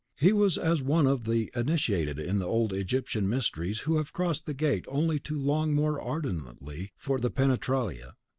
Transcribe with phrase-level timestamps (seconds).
[0.15, 4.47] He was as one of the initiated in the old Egyptian mysteries who have crossed
[4.47, 8.15] the gate only to long more ardently for the penetralia.